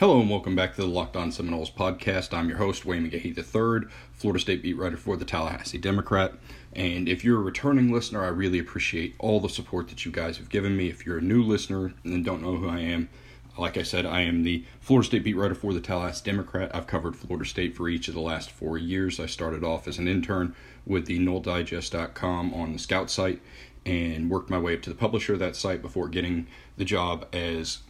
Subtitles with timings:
[0.00, 2.32] Hello and welcome back to the Locked On Seminoles podcast.
[2.32, 6.32] I'm your host, Wayne McGahee III, Florida State beat writer for the Tallahassee Democrat.
[6.72, 10.38] And if you're a returning listener, I really appreciate all the support that you guys
[10.38, 10.88] have given me.
[10.88, 13.10] If you're a new listener and don't know who I am,
[13.58, 16.74] like I said, I am the Florida State beat writer for the Tallahassee Democrat.
[16.74, 19.20] I've covered Florida State for each of the last four years.
[19.20, 20.56] I started off as an intern
[20.86, 23.42] with the NoleDigest.com on the Scout site
[23.84, 26.46] and worked my way up to the publisher of that site before getting
[26.78, 27.80] the job as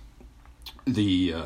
[0.84, 1.44] the uh,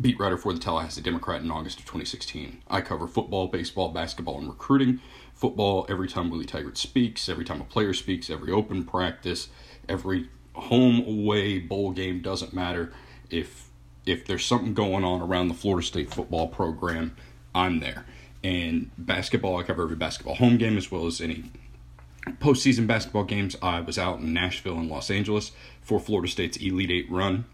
[0.00, 2.62] beat writer for the Tallahassee Democrat in August of 2016.
[2.68, 5.00] I cover football, baseball, basketball, and recruiting.
[5.34, 9.48] Football every time Willie Taggart speaks, every time a player speaks, every open practice,
[9.88, 12.92] every home away bowl game doesn't matter.
[13.30, 13.68] If
[14.06, 17.16] if there's something going on around the Florida State football program,
[17.54, 18.04] I'm there.
[18.42, 21.50] And basketball, I cover every basketball home game as well as any
[22.38, 23.56] postseason basketball games.
[23.62, 27.46] I was out in Nashville and Los Angeles for Florida State's Elite Eight run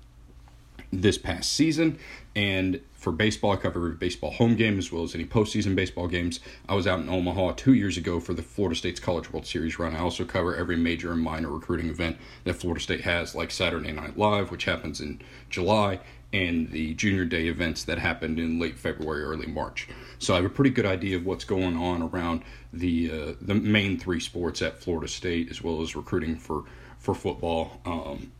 [0.92, 1.98] this past season.
[2.34, 6.06] And for baseball, I cover every baseball home game as well as any postseason baseball
[6.06, 6.40] games.
[6.68, 9.78] I was out in Omaha two years ago for the Florida State's College World Series
[9.78, 9.96] run.
[9.96, 13.92] I also cover every major and minor recruiting event that Florida State has, like Saturday
[13.92, 16.00] Night Live, which happens in July,
[16.32, 19.88] and the Junior Day events that happened in late February, early March.
[20.18, 23.54] So I have a pretty good idea of what's going on around the uh, the
[23.54, 26.64] main three sports at Florida State, as well as recruiting for
[26.98, 27.80] for football.
[27.84, 28.30] Um,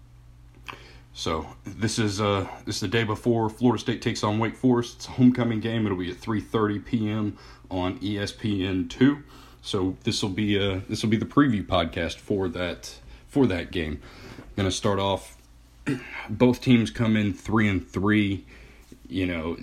[1.21, 4.97] so this is uh this is the day before Florida State takes on Wake Forest.
[4.97, 5.85] It's a homecoming game.
[5.85, 7.37] It'll be at 3:30 p.m.
[7.71, 9.23] on ESPN two.
[9.61, 12.95] So this will be uh this will be the preview podcast for that
[13.29, 14.01] for that game.
[14.39, 15.37] I'm gonna start off.
[16.31, 18.47] Both teams come in three and three.
[19.07, 19.59] You know,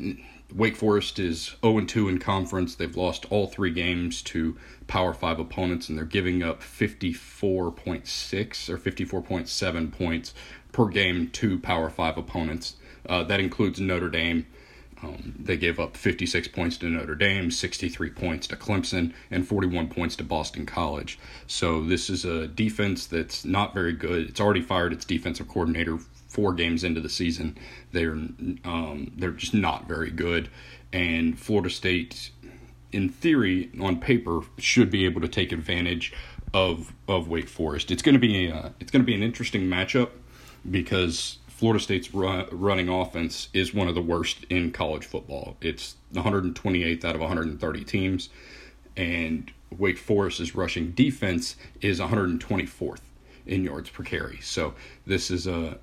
[0.54, 2.76] Wake Forest is 0 and 2 in conference.
[2.76, 4.56] They've lost all three games to
[4.88, 10.34] Power 5 opponents, and they're giving up 54.6 or 54.7 points
[10.72, 12.76] per game to Power 5 opponents.
[13.08, 14.46] Uh, that includes Notre Dame.
[15.04, 19.90] Um, they gave up 56 points to Notre Dame, 63 points to Clemson, and 41
[19.90, 21.20] points to Boston College.
[21.45, 24.30] So this is a defense that's not very good.
[24.30, 27.58] It's already fired its defensive coordinator four games into the season.
[27.92, 30.49] They're um, they're just not very good,
[30.92, 32.32] and Florida State,
[32.92, 36.11] in theory, on paper, should be able to take advantage
[36.54, 37.92] of of Wake Forest.
[37.92, 40.10] It's going to be a, it's going to be an interesting matchup
[40.70, 45.58] because Florida State's running offense is one of the worst in college football.
[45.61, 48.30] It's 128th out of 130 teams,
[48.95, 53.02] and Wake Forest's rushing defense is 124th
[53.45, 54.39] in yards per carry.
[54.42, 55.80] So this is a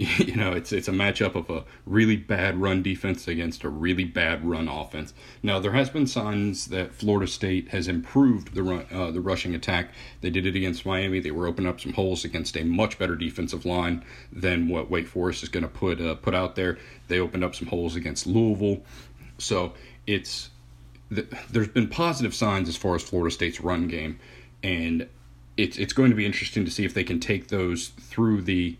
[0.18, 4.04] you know, it's it's a matchup of a really bad run defense against a really
[4.04, 5.12] bad run offense.
[5.42, 9.54] Now there has been signs that Florida State has improved the run, uh, the rushing
[9.54, 9.90] attack.
[10.22, 11.20] They did it against Miami.
[11.20, 14.02] They were opening up some holes against a much better defensive line
[14.32, 16.78] than what Wake Forest is going to put uh, put out there.
[17.08, 18.80] They opened up some holes against Louisville,
[19.36, 19.74] so
[20.06, 20.48] it's
[21.10, 24.18] there's been positive signs as far as Florida State's run game,
[24.62, 25.06] and
[25.58, 28.78] it's it's going to be interesting to see if they can take those through the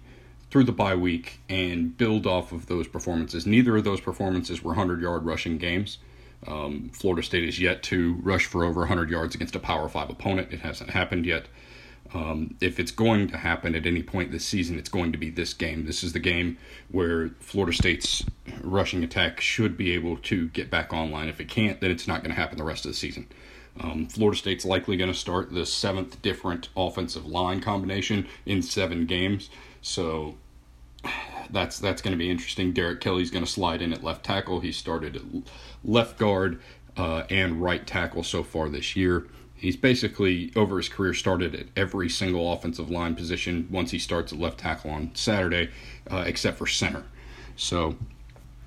[0.51, 3.47] through the bye week and build off of those performances.
[3.47, 5.99] Neither of those performances were 100 yard rushing games.
[6.47, 10.11] Um, Florida State is yet to rush for over 100 yards against a Power 5
[10.11, 10.53] opponent.
[10.53, 11.47] It hasn't happened yet.
[12.13, 15.31] Um, if it's going to happen at any point this season, it's going to be
[15.31, 15.87] this game.
[15.87, 16.59] This is the game
[16.91, 18.25] where Florida State's
[18.63, 21.29] rushing attack should be able to get back online.
[21.29, 23.29] If it can't, then it's not going to happen the rest of the season.
[23.79, 29.07] Um, Florida State's likely going to start the seventh different offensive line combination in seven
[29.07, 29.51] games.
[29.81, 30.37] So
[31.51, 32.73] that's that's going to be interesting.
[32.73, 34.61] Derek Kelly's going to slide in at left tackle.
[34.61, 35.23] He started at
[35.85, 36.61] left guard
[36.97, 39.27] uh, and right tackle so far this year.
[39.55, 44.33] He's basically over his career started at every single offensive line position once he starts
[44.33, 45.71] at left tackle on Saturday,
[46.11, 47.05] uh, except for center.
[47.57, 47.97] So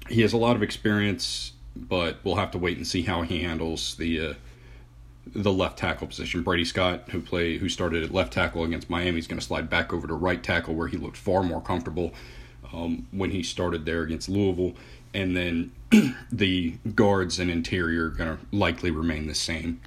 [0.07, 3.41] he has a lot of experience, but we'll have to wait and see how he
[3.41, 4.33] handles the uh,
[5.27, 6.43] the left tackle position.
[6.43, 9.69] Brady Scott, who play who started at left tackle against Miami, is going to slide
[9.69, 12.13] back over to right tackle where he looked far more comfortable
[12.73, 14.73] um, when he started there against Louisville.
[15.13, 15.71] And then
[16.31, 19.79] the guards and interior are going to likely remain the same.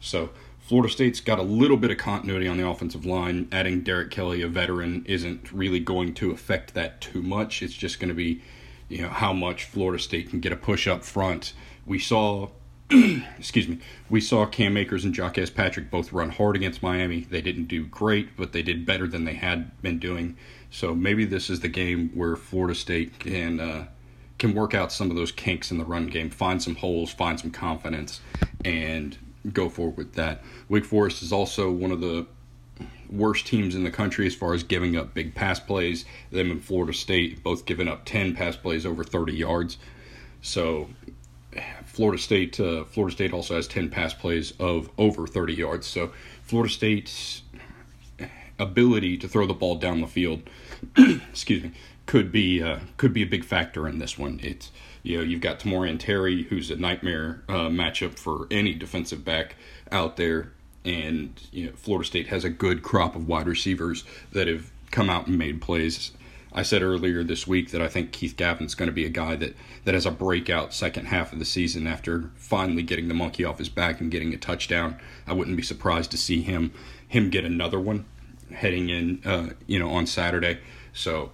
[0.00, 0.30] So
[0.60, 3.48] Florida State's got a little bit of continuity on the offensive line.
[3.50, 7.62] Adding Derek Kelly, a veteran, isn't really going to affect that too much.
[7.62, 8.42] It's just going to be,
[8.88, 11.54] you know, how much Florida State can get a push up front.
[11.86, 12.50] We saw
[13.38, 17.20] excuse me, we saw Cam Akers and Jacques Patrick both run hard against Miami.
[17.20, 20.38] They didn't do great, but they did better than they had been doing.
[20.70, 23.86] So maybe this is the game where Florida State can uh,
[24.38, 27.38] can work out some of those kinks in the run game, find some holes, find
[27.38, 28.20] some confidence,
[28.64, 29.18] and
[29.52, 30.42] go forward with that.
[30.68, 32.26] Wake Forest is also one of the
[33.10, 36.06] worst teams in the country as far as giving up big pass plays.
[36.30, 39.76] Them and Florida State both giving up 10 pass plays over 30 yards.
[40.40, 40.88] So
[41.84, 45.86] Florida State uh, Florida State also has 10 pass plays of over 30 yards.
[45.86, 46.12] So
[46.42, 47.42] Florida State's
[48.58, 50.42] ability to throw the ball down the field,
[50.96, 51.72] excuse me,
[52.06, 54.40] could be uh, could be a big factor in this one.
[54.42, 54.70] It's
[55.02, 59.56] you know you've got Tamorrion Terry, who's a nightmare uh, matchup for any defensive back
[59.92, 60.52] out there,
[60.84, 65.10] and you know Florida State has a good crop of wide receivers that have come
[65.10, 66.12] out and made plays.
[66.52, 69.36] I said earlier this week that I think Keith Gavin's going to be a guy
[69.36, 69.54] that,
[69.84, 73.58] that has a breakout second half of the season after finally getting the monkey off
[73.58, 74.98] his back and getting a touchdown.
[75.26, 76.72] I wouldn't be surprised to see him
[77.06, 78.04] him get another one
[78.52, 80.58] heading in, uh, you know, on Saturday.
[80.92, 81.32] So,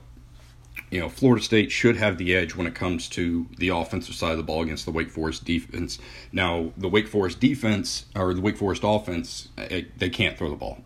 [0.91, 4.33] you know, Florida State should have the edge when it comes to the offensive side
[4.33, 5.99] of the ball against the Wake Forest defense.
[6.33, 10.57] Now, the Wake Forest defense or the Wake Forest offense, eh, they can't throw the
[10.57, 10.79] ball.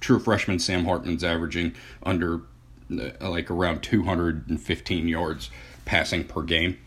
[0.00, 2.42] True freshman Sam Hartman's averaging under
[2.88, 5.50] like around 215 yards
[5.84, 6.78] passing per game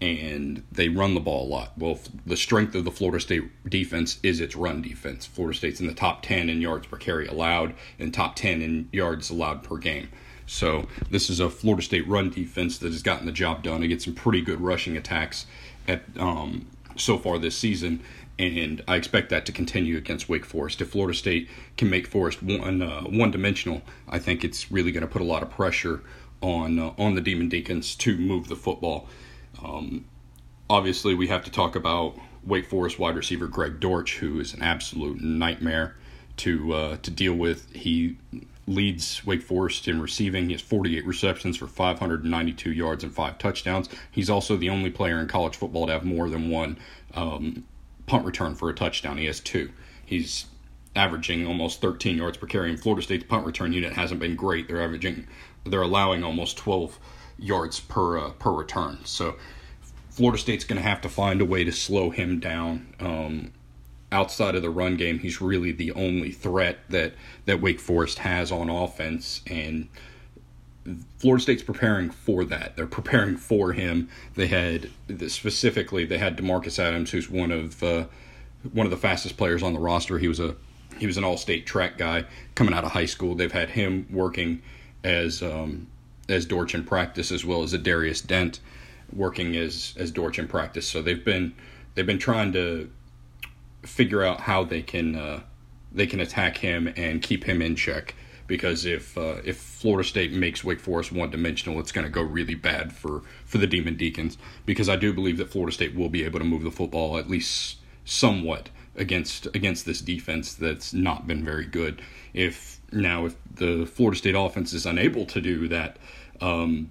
[0.00, 1.72] and they run the ball a lot.
[1.76, 5.26] Well, the strength of the Florida State defense is its run defense.
[5.26, 8.88] Florida State's in the top 10 in yards per carry allowed and top 10 in
[8.92, 10.08] yards allowed per game.
[10.46, 14.06] So, this is a Florida State run defense that has gotten the job done against
[14.06, 15.46] some pretty good rushing attacks
[15.86, 16.66] at um,
[16.96, 18.02] so far this season,
[18.40, 20.80] and I expect that to continue against Wake Forest.
[20.80, 25.02] If Florida State can make Forest one uh, one dimensional, I think it's really going
[25.02, 26.02] to put a lot of pressure
[26.40, 29.08] on uh, on the Demon Deacons to move the football.
[29.62, 30.06] Um,
[30.68, 34.62] obviously, we have to talk about Wake Forest wide receiver Greg Dortch, who is an
[34.62, 35.96] absolute nightmare
[36.38, 37.70] to uh, to deal with.
[37.74, 38.16] He
[38.66, 40.46] leads Wake Forest in receiving.
[40.46, 43.88] He has 48 receptions for 592 yards and five touchdowns.
[44.10, 46.78] He's also the only player in college football to have more than one
[47.14, 47.64] um,
[48.10, 49.18] punt return for a touchdown.
[49.18, 49.70] He has two.
[50.04, 50.46] He's
[50.96, 52.68] averaging almost 13 yards per carry.
[52.68, 54.66] And Florida State's punt return unit hasn't been great.
[54.66, 55.28] They're averaging,
[55.64, 56.98] they're allowing almost 12
[57.38, 58.98] yards per uh, per return.
[59.04, 59.36] So
[60.10, 62.94] Florida State's going to have to find a way to slow him down.
[62.98, 63.52] Um,
[64.10, 67.14] outside of the run game, he's really the only threat that
[67.44, 69.88] that Wake Forest has on offense, and
[71.18, 72.76] Florida State's preparing for that.
[72.76, 74.08] They're preparing for him.
[74.34, 74.90] They had
[75.28, 78.06] specifically they had Demarcus Adams, who's one of uh,
[78.72, 80.18] one of the fastest players on the roster.
[80.18, 80.56] He was a
[80.98, 82.24] he was an all-state track guy
[82.54, 83.34] coming out of high school.
[83.34, 84.62] They've had him working
[85.04, 85.86] as um,
[86.28, 88.60] as Dortch in practice, as well as a Darius Dent
[89.12, 90.86] working as as Dortch in practice.
[90.86, 91.54] So they've been
[91.94, 92.90] they've been trying to
[93.82, 95.40] figure out how they can uh,
[95.92, 98.14] they can attack him and keep him in check.
[98.50, 102.20] Because if uh, if Florida State makes Wake Forest one dimensional, it's going to go
[102.20, 104.36] really bad for for the Demon Deacons.
[104.66, 107.30] Because I do believe that Florida State will be able to move the football at
[107.30, 112.02] least somewhat against against this defense that's not been very good.
[112.34, 115.96] If now if the Florida State offense is unable to do that,
[116.40, 116.90] um,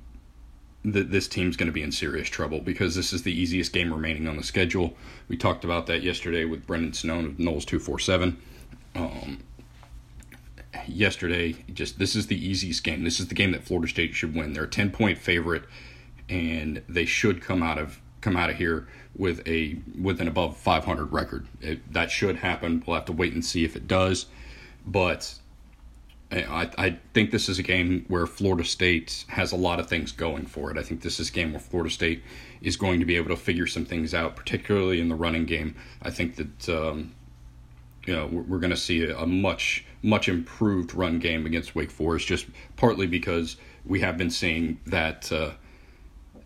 [0.86, 3.94] that this team's going to be in serious trouble because this is the easiest game
[3.94, 4.96] remaining on the schedule.
[5.28, 8.38] We talked about that yesterday with Brendan Sonnone of Noles two four seven.
[8.96, 9.40] Um,
[10.88, 13.04] yesterday, just this is the easiest game.
[13.04, 14.54] This is the game that Florida State should win.
[14.54, 15.64] They're a ten point favorite,
[16.28, 20.58] and they should come out of come out of here with a with an above
[20.58, 21.48] 500 record.
[21.62, 22.84] It, that should happen.
[22.86, 24.28] We'll have to wait and see if it does,
[24.86, 25.40] but
[26.32, 30.12] I, I think this is a game where Florida State has a lot of things
[30.12, 30.78] going for it.
[30.78, 32.24] I think this is a game where Florida State
[32.62, 35.76] is going to be able to figure some things out, particularly in the running game.
[36.04, 37.16] I think that um,
[38.06, 41.92] you know we're, going to see a, a, much much improved run game against Wake
[41.92, 42.46] Forest, just
[42.78, 45.52] partly because we have been seeing that uh,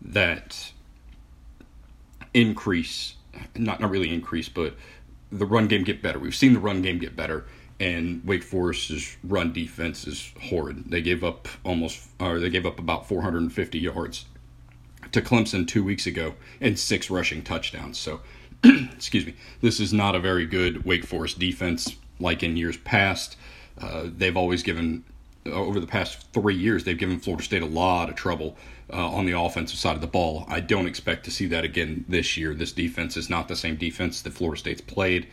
[0.02, 0.72] that
[2.32, 3.14] increase,
[3.56, 4.74] not not really increase, but
[5.30, 6.18] the run game get better.
[6.18, 7.44] We've seen the run game get better
[7.80, 10.90] and Wake Forest's run defense is horrid.
[10.90, 14.26] They gave up almost, or they gave up about 450 yards
[15.12, 17.98] to Clemson two weeks ago and six rushing touchdowns.
[17.98, 18.20] So,
[18.94, 23.36] excuse me, this is not a very good Wake Forest defense like in years past.
[23.80, 25.04] Uh, they've always given,
[25.46, 28.56] over the past three years, they've given Florida State a lot of trouble
[28.92, 30.44] uh, on the offensive side of the ball.
[30.48, 32.54] I don't expect to see that again this year.
[32.54, 35.28] This defense is not the same defense that Florida State's played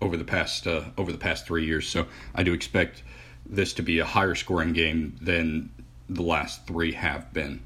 [0.00, 1.86] over the past uh, over the past three years.
[1.88, 3.02] So I do expect
[3.44, 5.70] this to be a higher scoring game than
[6.08, 7.60] the last three have been.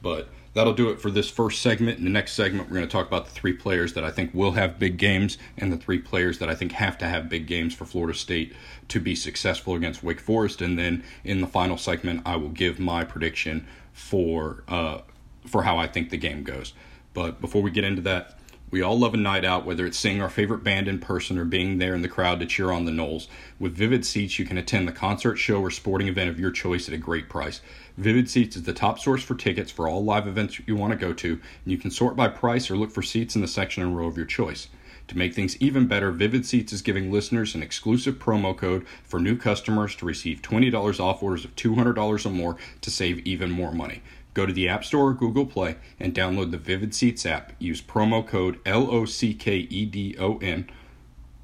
[0.00, 1.98] But that'll do it for this first segment.
[1.98, 4.32] In the next segment, we're going to talk about the three players that I think
[4.32, 7.46] will have big games and the three players that I think have to have big
[7.46, 8.54] games for Florida State
[8.88, 10.62] to be successful against Wake Forest.
[10.62, 15.00] And then in the final segment, I will give my prediction for uh,
[15.46, 16.72] for how I think the game goes.
[17.12, 18.38] But before we get into that,
[18.70, 21.44] We all love a night out, whether it's seeing our favorite band in person or
[21.44, 23.28] being there in the crowd to cheer on the Noles.
[23.60, 26.88] With Vivid Seats, you can attend the concert, show, or sporting event of your choice
[26.88, 27.60] at a great price.
[27.96, 30.98] Vivid Seats is the top source for tickets for all live events you want to
[30.98, 33.82] go to, and you can sort by price or look for seats in the section
[33.82, 34.68] and row of your choice.
[35.08, 39.20] To make things even better, Vivid Seats is giving listeners an exclusive promo code for
[39.20, 43.70] new customers to receive $20 off orders of $200 or more to save even more
[43.70, 44.02] money.
[44.34, 47.52] Go to the App Store or Google Play and download the Vivid Seats app.
[47.60, 49.08] Use promo code LOCKEDON,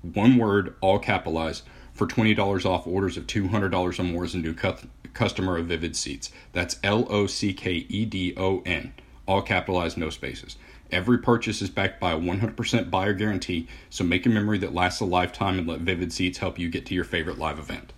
[0.03, 4.55] one word, all capitalized, for $20 off orders of $200 or more as a new
[4.55, 4.75] cu-
[5.15, 6.33] customer of Vivid Seats.
[6.53, 8.93] That's L O C K E D O N,
[9.27, 10.57] all capitalized, no spaces.
[10.91, 15.01] Every purchase is backed by a 100% buyer guarantee, so make a memory that lasts
[15.01, 17.93] a lifetime and let Vivid Seats help you get to your favorite live event.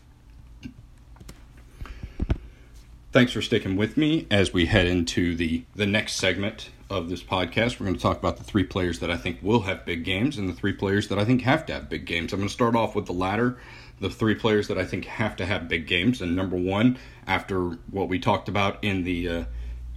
[3.12, 7.22] Thanks for sticking with me as we head into the, the next segment of this
[7.22, 7.78] podcast.
[7.78, 10.38] We're going to talk about the three players that I think will have big games
[10.38, 12.32] and the three players that I think have to have big games.
[12.32, 13.58] I'm going to start off with the latter,
[14.00, 16.22] the three players that I think have to have big games.
[16.22, 19.44] And number one, after what we talked about in the uh,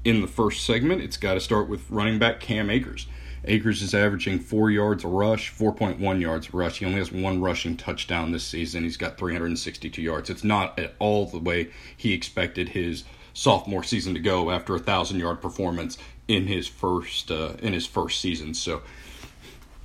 [0.03, 3.07] in the first segment, it's got to start with running back Cam Akers.
[3.47, 6.79] Akers is averaging four yards a rush, 4.1 yards a rush.
[6.79, 8.83] He only has one rushing touchdown this season.
[8.83, 10.29] He's got 362 yards.
[10.29, 14.79] It's not at all the way he expected his sophomore season to go after a
[14.79, 15.97] thousand yard performance
[16.27, 18.53] in his first uh, in his first season.
[18.53, 18.81] So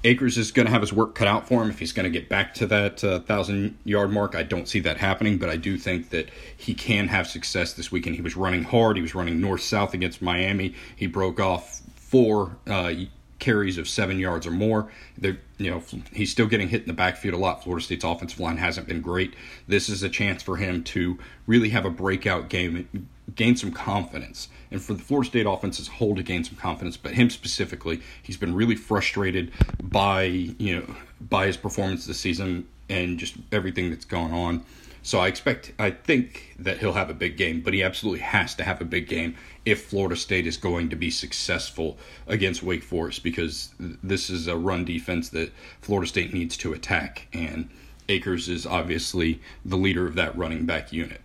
[0.03, 2.11] Akers is going to have his work cut out for him if he's going to
[2.11, 4.35] get back to that uh, thousand yard mark.
[4.35, 7.93] I don't see that happening, but I do think that he can have success this
[7.93, 8.17] weekend.
[8.17, 8.97] He was running hard.
[8.97, 10.75] He was running north south against Miami.
[10.97, 12.95] He broke off four uh,
[13.41, 14.91] carries of seven yards or more.
[15.19, 15.83] They're, you know,
[16.13, 17.65] he's still getting hit in the backfield a lot.
[17.65, 19.35] Florida State's offensive line hasn't been great.
[19.67, 24.49] This is a chance for him to really have a breakout game, gain some confidence,
[24.71, 26.97] and for the Florida State offense as a whole to gain some confidence.
[26.97, 29.51] But him specifically, he's been really frustrated
[29.83, 34.65] by you know by his performance this season and just everything that's gone on.
[35.03, 38.55] So I expect, I think that he'll have a big game, but he absolutely has
[38.57, 42.83] to have a big game if Florida State is going to be successful against Wake
[42.83, 47.71] Forest because this is a run defense that Florida State needs to attack, and
[48.09, 51.21] Akers is obviously the leader of that running back unit.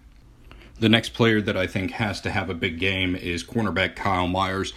[0.79, 4.27] The next player that I think has to have a big game is cornerback Kyle
[4.27, 4.73] Myers.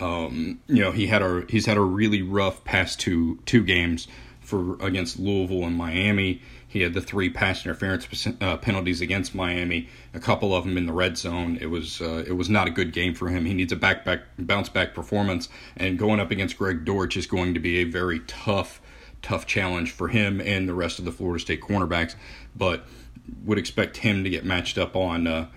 [0.00, 4.06] Um, you know, he had a he's had a really rough past two two games
[4.40, 6.42] for against Louisville and Miami.
[6.70, 10.84] He had the three pass interference uh, penalties against Miami, a couple of them in
[10.84, 11.56] the red zone.
[11.60, 13.46] It was uh, it was not a good game for him.
[13.46, 17.26] He needs a back back bounce back performance, and going up against Greg Dortch is
[17.26, 18.82] going to be a very tough
[19.22, 22.14] tough challenge for him and the rest of the Florida State cornerbacks.
[22.54, 22.86] But
[23.44, 25.48] would expect him to get matched up on uh,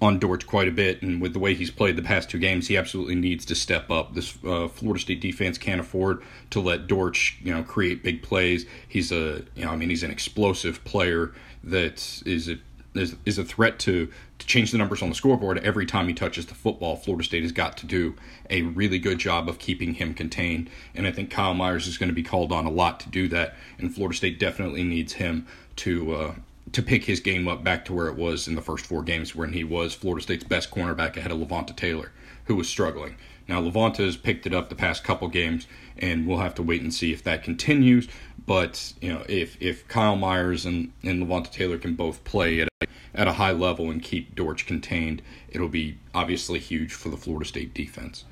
[0.00, 2.68] on Dortch quite a bit, and with the way he's played the past two games,
[2.68, 4.14] he absolutely needs to step up.
[4.14, 8.64] This uh, Florida State defense can't afford to let Dortch, you know, create big plays.
[8.88, 11.32] He's a, you know, I mean, he's an explosive player
[11.64, 12.58] that is a
[12.94, 16.14] is, is a threat to to change the numbers on the scoreboard every time he
[16.14, 16.96] touches the football.
[16.96, 18.14] Florida State has got to do
[18.50, 22.08] a really good job of keeping him contained, and I think Kyle Myers is going
[22.08, 23.56] to be called on a lot to do that.
[23.78, 26.34] And Florida State definitely needs him to uh,
[26.72, 29.34] to pick his game up back to where it was in the first four games
[29.34, 32.12] when he was Florida State's best cornerback ahead of Levonta Taylor,
[32.44, 33.16] who was struggling.
[33.46, 36.82] Now Levonta has picked it up the past couple games, and we'll have to wait
[36.82, 38.08] and see if that continues.
[38.46, 42.68] But you know, if if Kyle Myers and and Levonta Taylor can both play at
[42.82, 47.16] a, at a high level and keep Dortch contained, it'll be obviously huge for the
[47.16, 48.24] Florida State defense.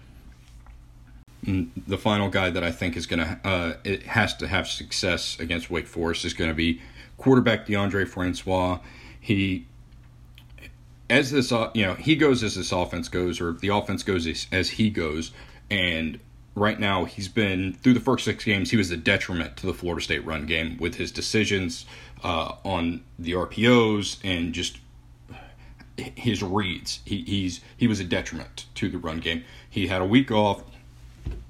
[1.86, 5.38] The final guy that I think is going to uh, it has to have success
[5.38, 6.80] against Wake Forest is going to be
[7.18, 8.80] quarterback Deondre Francois.
[9.20, 9.66] He
[11.08, 14.26] as this uh, you know he goes as this offense goes or the offense goes
[14.26, 15.32] as, as he goes.
[15.70, 16.18] And
[16.54, 19.74] right now he's been through the first six games he was a detriment to the
[19.74, 21.84] florida state run game with his decisions
[22.24, 24.78] uh, on the rpos and just
[25.98, 27.00] his reads.
[27.04, 29.44] He, he's he was a detriment to the run game.
[29.68, 30.62] He had a week off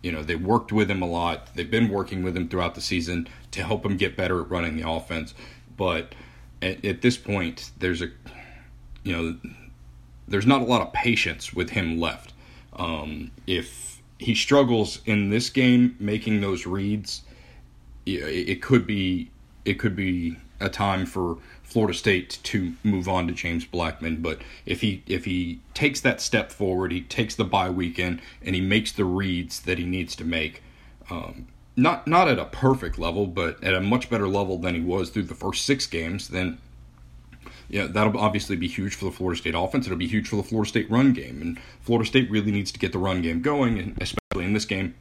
[0.02, 2.80] you know they worked with him a lot they've been working with him throughout the
[2.80, 5.34] season to help him get better at running the offense
[5.76, 6.14] but
[6.62, 8.08] at, at this point, there's a
[9.02, 9.36] you know
[10.28, 12.32] there's not a lot of patience with him left.
[12.74, 17.22] Um, if he struggles in this game making those reads,
[18.04, 19.30] it, it could be
[19.64, 24.22] it could be a time for Florida State to move on to James Blackman.
[24.22, 28.54] But if he if he takes that step forward, he takes the bye weekend and
[28.54, 30.62] he makes the reads that he needs to make,
[31.10, 34.80] um, not not at a perfect level, but at a much better level than he
[34.80, 36.58] was through the first six games, then
[37.68, 39.86] yeah, that'll obviously be huge for the Florida State offense.
[39.86, 42.78] It'll be huge for the Florida State run game, and Florida State really needs to
[42.78, 44.94] get the run game going, and especially in this game.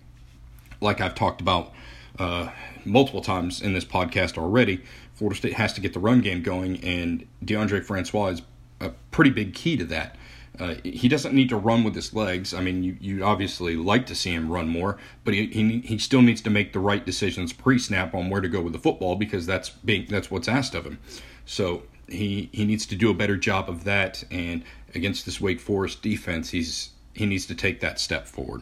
[0.82, 1.74] like I've talked about
[2.18, 2.50] uh,
[2.86, 4.82] multiple times in this podcast already,
[5.16, 8.42] Florida State has to get the run game going, and Deondre Francois is
[8.80, 10.16] a pretty big key to that.
[10.60, 12.54] Uh, he doesn't need to run with his legs.
[12.54, 15.98] I mean, you, you obviously like to see him run more, but he, he he
[15.98, 19.16] still needs to make the right decisions pre-snap on where to go with the football
[19.16, 21.00] because that's being that's what's asked of him.
[21.46, 24.24] So he he needs to do a better job of that.
[24.32, 28.62] And against this Wake Forest defense, he's he needs to take that step forward.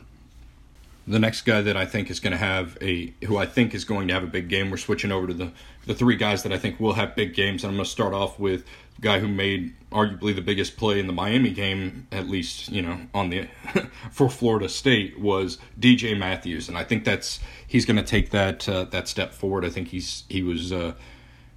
[1.05, 3.83] The next guy that I think is going to have a who I think is
[3.83, 4.72] going to have a big game.
[4.72, 5.51] We're switching over to the
[5.86, 7.63] the three guys that I think will have big games.
[7.63, 8.63] And I'm going to start off with
[8.95, 12.81] the guy who made arguably the biggest play in the Miami game, at least you
[12.81, 13.48] know on the
[14.12, 18.67] for Florida State was DJ Matthews, and I think that's he's going to take that
[18.69, 19.65] uh, that step forward.
[19.65, 20.72] I think he's he was.
[20.72, 20.93] Uh,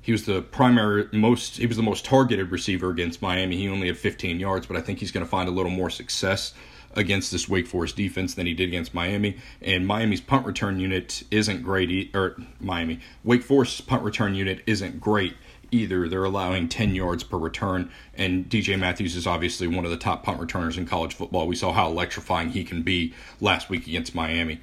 [0.00, 3.56] he was the primary most he was the most targeted receiver against Miami.
[3.56, 5.90] He only had 15 yards, but I think he's going to find a little more
[5.90, 6.54] success
[6.96, 9.36] against this Wake Forest defense than he did against Miami.
[9.60, 15.00] And Miami's punt return unit isn't great or Miami Wake Forest's punt return unit isn't
[15.00, 15.34] great
[15.70, 16.08] either.
[16.08, 20.22] They're allowing 10 yards per return, and DJ Matthews is obviously one of the top
[20.22, 21.46] punt returners in college football.
[21.46, 24.60] We saw how electrifying he can be last week against Miami,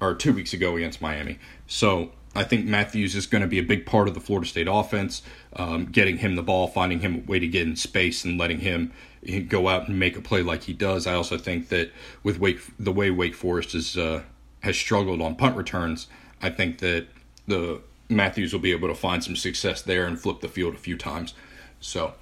[0.00, 1.38] or two weeks ago against Miami.
[1.66, 4.68] So I think Matthews is going to be a big part of the Florida State
[4.70, 5.22] offense,
[5.56, 8.60] um, getting him the ball, finding him a way to get in space, and letting
[8.60, 8.92] him
[9.48, 11.06] go out and make a play like he does.
[11.06, 14.22] I also think that with Wake, the way Wake Forest is uh,
[14.60, 16.06] has struggled on punt returns,
[16.40, 17.08] I think that
[17.46, 20.78] the Matthews will be able to find some success there and flip the field a
[20.78, 21.34] few times.
[21.80, 22.14] So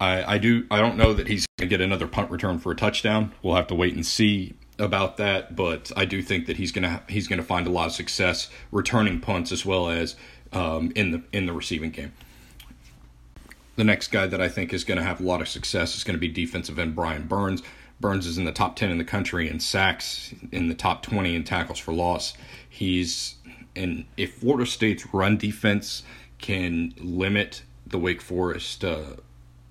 [0.00, 2.72] I, I do I don't know that he's going to get another punt return for
[2.72, 3.32] a touchdown.
[3.42, 7.02] We'll have to wait and see about that, but I do think that he's gonna
[7.08, 10.16] he's gonna find a lot of success returning punts as well as
[10.52, 12.12] um, in the in the receiving game.
[13.76, 16.04] The next guy that I think is going to have a lot of success is
[16.04, 17.62] going to be defensive end Brian Burns.
[18.00, 21.34] Burns is in the top 10 in the country in sacks, in the top 20
[21.34, 22.34] in tackles for loss.
[22.68, 23.36] He's
[23.74, 26.02] and if Florida State's run defense
[26.38, 29.16] can limit the Wake Forest uh,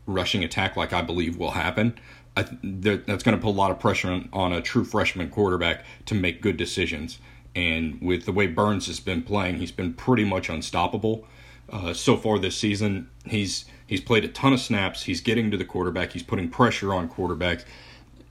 [0.07, 1.93] rushing attack, like I believe will happen,
[2.35, 5.83] I, that's going to put a lot of pressure on, on a true freshman quarterback
[6.05, 7.19] to make good decisions.
[7.55, 11.25] And with the way Burns has been playing, he's been pretty much unstoppable.
[11.69, 15.03] Uh, so far this season, he's he's played a ton of snaps.
[15.03, 16.13] He's getting to the quarterback.
[16.13, 17.65] He's putting pressure on quarterbacks,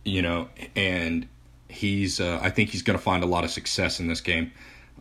[0.05, 1.27] you know, and
[1.69, 4.53] he's uh, I think he's going to find a lot of success in this game,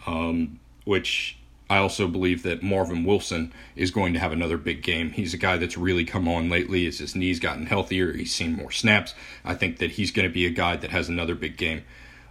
[0.06, 1.38] um, which
[1.69, 5.12] I also believe that Marvin Wilson is going to have another big game.
[5.12, 8.12] He's a guy that's really come on lately as his knees gotten healthier.
[8.12, 9.13] He's seen more snaps.
[9.45, 11.84] I think that he's going to be a guy that has another big game.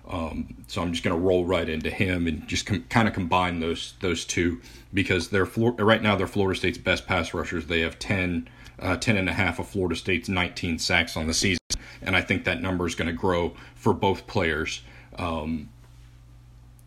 [0.09, 3.15] Um, so I'm just going to roll right into him and just com- kind of
[3.15, 4.61] combine those those two
[4.93, 7.67] because they're right now they're Florida State's best pass rushers.
[7.67, 8.49] They have 10,
[8.81, 11.63] uh, 10 and a half of Florida State's 19 sacks on the season,
[12.01, 14.81] and I think that number is going to grow for both players.
[15.19, 15.69] Um,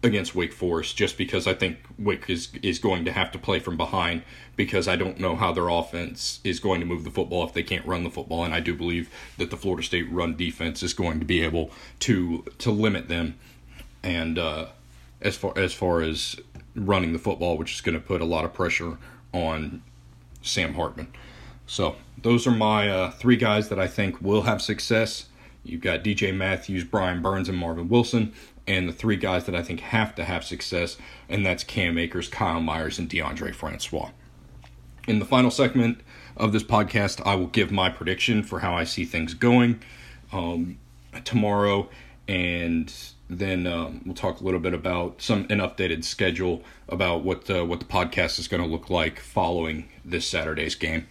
[0.03, 3.59] against Wake Forest just because I think Wake is is going to have to play
[3.59, 4.23] from behind
[4.55, 7.63] because I don't know how their offense is going to move the football if they
[7.63, 10.93] can't run the football and I do believe that the Florida State run defense is
[10.93, 13.37] going to be able to to limit them
[14.01, 14.67] and uh,
[15.21, 16.35] as far as far as
[16.75, 18.97] running the football which is going to put a lot of pressure
[19.33, 19.83] on
[20.41, 21.07] Sam Hartman.
[21.67, 25.27] So those are my uh, three guys that I think will have success.
[25.63, 28.33] You've got DJ Matthews, Brian Burns, and Marvin Wilson
[28.71, 30.95] and the three guys that I think have to have success,
[31.27, 34.12] and that's Cam Akers, Kyle Myers, and Deondre Francois.
[35.10, 35.99] In the final segment
[36.38, 39.81] of this podcast, I will give my prediction for how I see things going
[40.31, 40.77] um,
[41.25, 41.89] tomorrow,
[42.29, 42.93] and
[43.29, 47.65] then um, we'll talk a little bit about some an updated schedule about what the,
[47.65, 51.07] what the podcast is going to look like following this Saturday's game.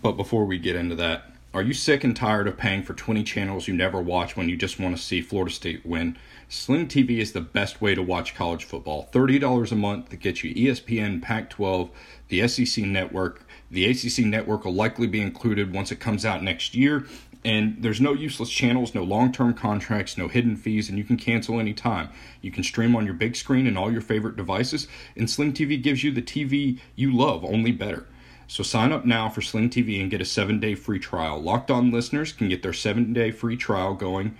[0.00, 3.24] But before we get into that, are you sick and tired of paying for 20
[3.24, 6.16] channels you never watch when you just want to see Florida State win?
[6.50, 9.10] Sling TV is the best way to watch college football.
[9.12, 11.90] $30 a month that gets you ESPN, Pac 12,
[12.28, 13.42] the SEC network.
[13.70, 17.06] The ACC network will likely be included once it comes out next year.
[17.44, 21.18] And there's no useless channels, no long term contracts, no hidden fees, and you can
[21.18, 22.08] cancel anytime.
[22.40, 25.80] You can stream on your big screen and all your favorite devices, and Sling TV
[25.80, 28.06] gives you the TV you love, only better.
[28.48, 31.40] So sign up now for Sling TV and get a seven day free trial.
[31.40, 34.34] Locked on listeners can get their seven day free trial going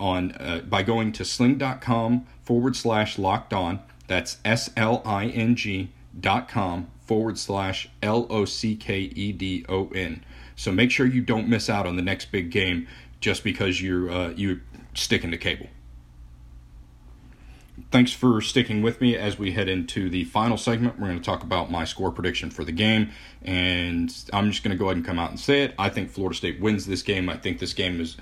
[0.00, 3.80] on uh, by going to sling.com forward slash locked on.
[4.08, 9.32] That's S L I N G dot com forward slash L O C K E
[9.32, 10.24] D O N.
[10.56, 12.88] So make sure you don't miss out on the next big game
[13.20, 14.60] just because you're uh, you
[14.94, 15.68] sticking to cable
[17.90, 20.98] thanks for sticking with me as we head into the final segment.
[20.98, 23.10] We're going to talk about my score prediction for the game,
[23.42, 25.74] and I'm just going to go ahead and come out and say it.
[25.78, 27.28] I think Florida State wins this game.
[27.28, 28.16] I think this game is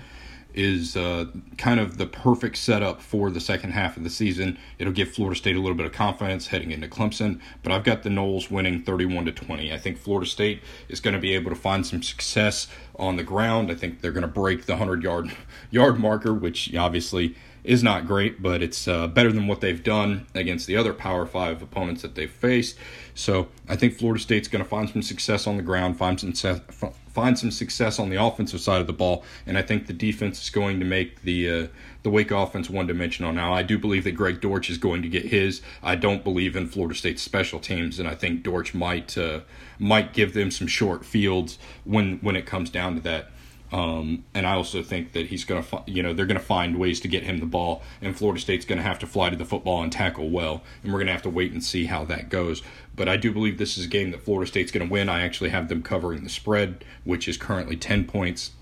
[0.59, 4.59] is uh, kind of the perfect setup for the second half of the season.
[4.81, 8.03] It'll give Florida State a little bit of confidence heading into Clemson, but I've got
[8.03, 9.73] the Noles winning 31 to 20.
[9.73, 12.67] I think Florida State is going to be able to find some success
[12.99, 13.71] on the ground.
[13.71, 15.31] I think they're going to break the 100 yard
[15.71, 20.27] yard marker, which obviously is not great, but it's uh, better than what they've done
[20.35, 22.79] against the other Power Five opponents that they've faced.
[23.15, 26.61] So I think Florida State's going to find some success on the ground, find some
[27.09, 30.43] find some success on the offensive side of the ball, and I think the defense
[30.43, 31.67] is going to make the uh,
[32.03, 33.33] the Wake offense one dimensional.
[33.33, 35.61] Now I do believe that Greg Dortch is going to get his.
[35.83, 39.41] I don't believe in Florida State's special teams, and I think Dortch might uh,
[39.79, 43.31] might give them some short fields when when it comes down to that.
[43.71, 46.79] Um, and I also think that he's going to, you know, they're going to find
[46.79, 49.37] ways to get him the ball, and Florida State's going to have to fly to
[49.37, 52.05] the football and tackle well, and we're going to have to wait and see how
[52.07, 52.63] that goes.
[52.97, 55.11] But I do believe this is a game that Florida State's going to win.
[55.11, 58.53] I actually have them covering the spread, which is currently 10 points.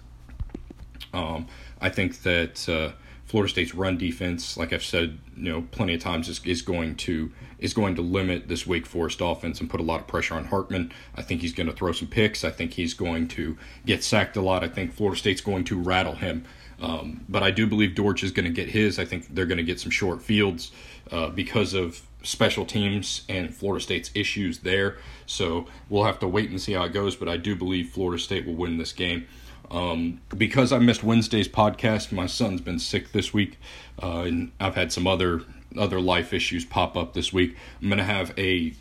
[1.12, 1.46] Um,
[1.80, 2.92] I think that uh,
[3.26, 6.94] Florida State's run defense, like I've said, you know, plenty of times, is, is going
[6.96, 10.34] to is going to limit this Wake Forest offense and put a lot of pressure
[10.34, 10.92] on Hartman.
[11.14, 12.44] I think he's going to throw some picks.
[12.44, 14.62] I think he's going to get sacked a lot.
[14.62, 16.44] I think Florida State's going to rattle him.
[16.80, 18.98] Um, but I do believe Dortch is going to get his.
[18.98, 20.70] I think they're going to get some short fields
[21.10, 24.98] uh, because of special teams and Florida State's issues there.
[25.24, 27.16] So we'll have to wait and see how it goes.
[27.16, 29.26] But I do believe Florida State will win this game.
[29.70, 33.58] Um, because I missed Wednesday's podcast, my son's been sick this week,
[34.02, 35.42] uh, and I've had some other
[35.76, 37.56] other life issues pop up this week.
[37.82, 38.74] I'm gonna have a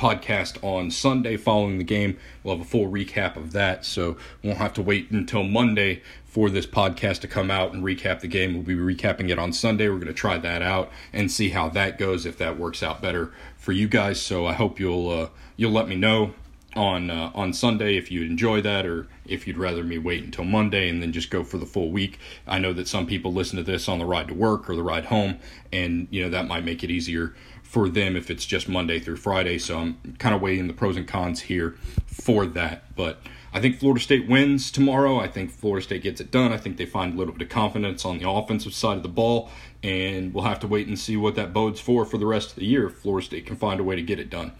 [0.00, 2.16] podcast on Sunday following the game.
[2.42, 6.48] We'll have a full recap of that, so won't have to wait until Monday for
[6.48, 8.54] this podcast to come out and recap the game.
[8.54, 9.88] We'll be recapping it on Sunday.
[9.88, 13.02] We're going to try that out and see how that goes if that works out
[13.02, 14.22] better for you guys.
[14.22, 16.34] So I hope you'll uh, you'll let me know
[16.76, 20.44] on uh, on Sunday if you enjoy that or if you'd rather me wait until
[20.44, 22.18] Monday and then just go for the full week.
[22.46, 24.82] I know that some people listen to this on the ride to work or the
[24.82, 25.38] ride home
[25.72, 29.16] and you know that might make it easier for them if it's just Monday through
[29.16, 29.58] Friday.
[29.58, 33.20] So I'm kind of weighing the pros and cons here for that, but
[33.52, 35.18] I think Florida State wins tomorrow.
[35.18, 36.52] I think Florida State gets it done.
[36.52, 39.08] I think they find a little bit of confidence on the offensive side of the
[39.08, 39.50] ball,
[39.82, 42.56] and we'll have to wait and see what that bodes for for the rest of
[42.56, 44.52] the year if Florida State can find a way to get it done.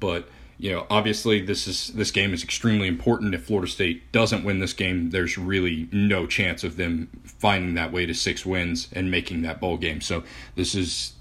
[0.00, 0.28] But
[0.62, 3.34] you know, obviously this is this game is extremely important.
[3.34, 7.90] If Florida State doesn't win this game, there's really no chance of them finding that
[7.90, 10.00] way to six wins and making that bowl game.
[10.00, 10.22] So
[10.54, 11.14] this is,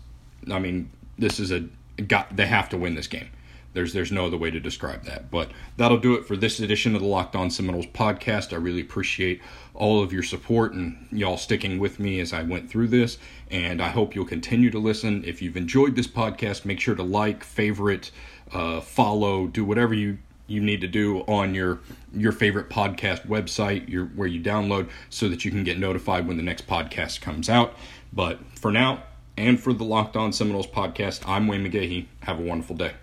[0.52, 1.62] I mean, this is a
[2.04, 3.32] got they have to win this game.
[3.74, 5.32] There's there's no other way to describe that.
[5.32, 8.54] But that'll do it for this edition of the Locked On Seminoles podcast.
[8.54, 9.42] I really appreciate
[9.74, 13.18] all of your support and y'all sticking with me as I went through this.
[13.50, 15.24] And I hope you'll continue to listen.
[15.26, 18.12] If you've enjoyed this podcast, make sure to like, favorite,
[18.54, 21.80] uh, follow, do whatever you you need to do on your
[22.14, 26.38] your favorite podcast website, your where you download, so that you can get notified when
[26.38, 27.74] the next podcast comes out.
[28.12, 29.04] But for now,
[29.38, 32.08] and for the Locked On Seminoles podcast, I'm Wayne McGahee.
[32.24, 32.94] Have a wonderful day.